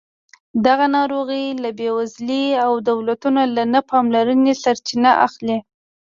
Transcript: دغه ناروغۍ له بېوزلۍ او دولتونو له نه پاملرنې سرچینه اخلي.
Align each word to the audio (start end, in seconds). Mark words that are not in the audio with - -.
دغه 0.65 0.85
ناروغۍ 0.95 1.45
له 1.63 1.69
بېوزلۍ 1.77 2.45
او 2.65 2.71
دولتونو 2.89 3.41
له 3.55 3.63
نه 3.73 3.81
پاملرنې 3.89 4.53
سرچینه 4.63 5.11
اخلي. 5.25 5.57